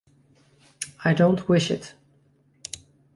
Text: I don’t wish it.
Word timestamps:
I 1.05 1.13
don’t 1.13 1.47
wish 1.47 1.69
it. 1.69 1.93